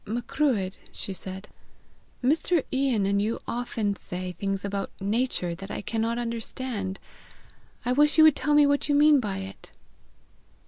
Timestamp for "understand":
6.17-6.99